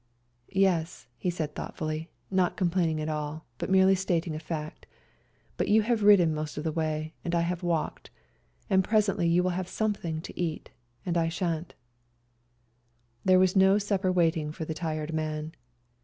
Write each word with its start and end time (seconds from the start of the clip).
"Yes," 0.67 1.05
he 1.15 1.29
said 1.29 1.53
thoughtfully, 1.53 2.09
not 2.31 2.57
complaining 2.57 2.99
at 2.99 3.07
all, 3.07 3.45
but 3.59 3.69
merely 3.69 3.93
stating 3.93 4.33
a 4.33 4.39
fact," 4.39 4.87
but 5.57 5.67
you 5.67 5.83
have 5.83 6.01
ridden 6.01 6.33
most 6.33 6.57
of 6.57 6.63
the 6.63 6.71
way 6.71 7.13
and 7.23 7.35
I 7.35 7.41
have 7.41 7.61
walked, 7.61 8.09
and 8.67 8.83
presently 8.83 9.27
you 9.27 9.43
will 9.43 9.51
have 9.51 9.67
something 9.67 10.19
to 10.21 10.39
eat, 10.41 10.71
and 11.05 11.19
I 11.19 11.29
shan't." 11.29 11.75
There 13.23 13.37
was 13.37 13.55
no 13.55 13.77
supper 13.77 14.11
waiting 14.11 14.51
for 14.51 14.65
the 14.65 14.73
tired 14.73 15.13
man. 15.13 15.53